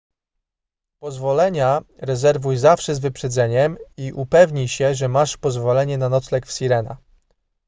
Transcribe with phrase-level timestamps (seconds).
[0.99, 6.97] pozwolenia rezerwuj zawsze z wyprzedzeniem i upewnij się że masz pozwolenie na nocleg w sirena